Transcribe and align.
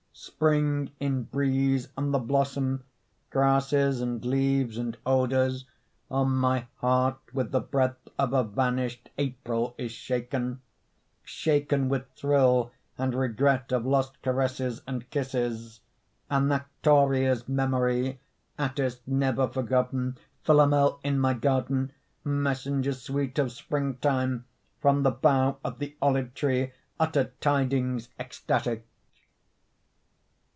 Spring 0.13 0.91
in 0.99 1.23
breeze 1.23 1.87
and 1.97 2.13
the 2.13 2.19
blossom, 2.19 2.83
Grasses 3.31 4.01
and 4.01 4.23
leaves 4.23 4.77
and 4.77 4.95
odors, 5.03 5.65
On 6.11 6.29
my 6.35 6.67
heart 6.75 7.17
with 7.33 7.51
the 7.51 7.61
breath 7.61 7.97
of 8.19 8.31
a 8.31 8.43
vanished 8.43 9.09
April 9.17 9.73
is 9.79 9.91
shaken; 9.91 10.61
Shaken 11.23 11.89
with 11.89 12.05
thrill 12.15 12.71
and 12.99 13.15
regret 13.15 13.71
of 13.71 13.83
Lost 13.85 14.21
caresses 14.21 14.83
and 14.85 15.09
kisses; 15.09 15.79
Anactoria's 16.29 17.47
memory, 17.47 18.19
Atthis 18.59 18.99
Never 19.07 19.47
forgotten. 19.47 20.19
Philomel 20.43 20.99
in 21.03 21.17
my 21.19 21.33
garden, 21.33 21.93
Messenger 22.23 22.93
sweet 22.93 23.39
of 23.39 23.51
springtide, 23.51 24.43
From 24.81 25.01
the 25.01 25.11
bough 25.11 25.57
of 25.63 25.79
the 25.79 25.95
olive 25.99 26.35
tree 26.35 26.73
utter 26.99 27.31
Tidings 27.39 28.09
ecstatic. 28.19 28.85